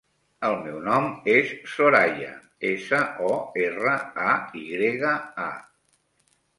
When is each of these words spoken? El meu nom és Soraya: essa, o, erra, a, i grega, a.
El 0.47 0.55
meu 0.61 0.79
nom 0.87 1.05
és 1.33 1.51
Soraya: 1.75 2.33
essa, 2.71 3.03
o, 3.31 3.39
erra, 3.69 3.97
a, 4.27 4.35
i 4.65 4.67
grega, 4.75 5.17
a. 5.49 5.51